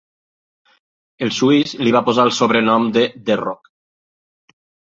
El 1.25 1.31
suís 1.41 1.75
li 1.85 1.93
va 1.97 2.03
posar 2.09 2.27
el 2.29 2.35
sobrenom 2.39 2.89
de 2.99 3.07
The 3.29 3.39
Rock. 3.45 3.73